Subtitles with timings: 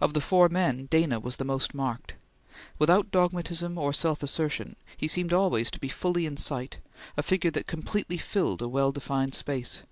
[0.00, 2.14] Of the four men, Dana was the most marked.
[2.80, 6.78] Without dogmatism or self assertion, he seemed always to be fully in sight,
[7.16, 9.82] a figure that completely filled a well defined space.